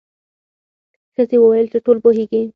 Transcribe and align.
ښځې 1.13 1.37
وویل 1.39 1.67
چې 1.71 1.77
ټول 1.85 1.97
پوهیږي. 2.03 2.41